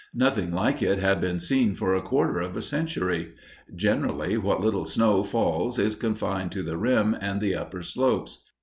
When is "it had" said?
0.81-1.21